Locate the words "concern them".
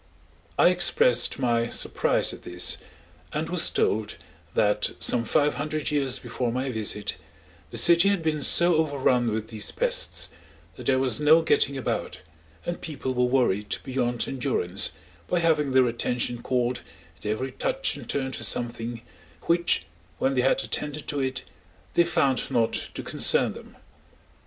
23.03-23.77